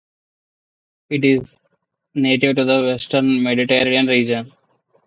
[1.11, 1.55] It is
[2.15, 4.51] native to the western Mediterranean region.